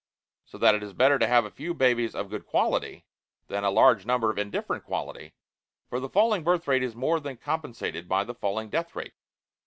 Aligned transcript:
So 0.45 0.57
that 0.57 0.73
it 0.73 0.81
is 0.81 0.93
better 0.93 1.19
to 1.19 1.27
have 1.27 1.45
a 1.45 1.51
few 1.51 1.75
babies 1.75 2.15
of 2.15 2.31
good 2.31 2.47
quality 2.47 3.05
than 3.49 3.63
a 3.63 3.69
large 3.69 4.03
number 4.03 4.31
of 4.31 4.39
indifferent 4.39 4.83
quality, 4.83 5.35
for 5.87 5.99
the 5.99 6.09
falling 6.09 6.43
birth 6.43 6.67
rate 6.67 6.81
is 6.81 6.95
more 6.95 7.19
than 7.19 7.37
compensated 7.37 8.09
by 8.09 8.23
the 8.23 8.33
falling 8.33 8.71
death 8.71 8.95
rate. 8.95 9.13